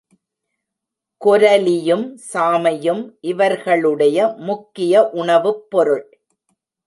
[1.21, 5.09] கொரலியும், சாமையும் இவர்களுடைய முக்கிய
[5.09, 6.05] உணவுப் பொருள்.